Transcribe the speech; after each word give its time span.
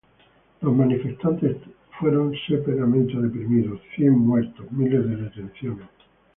Los 0.61 0.75
manifestantes 0.75 1.57
están 1.99 2.33
severamente 2.47 3.13
reprimidos: 3.13 3.79
cien 3.95 4.17
muertos, 4.17 4.71
miles 4.71 5.07
de 5.07 5.15
detenciones. 5.15 5.85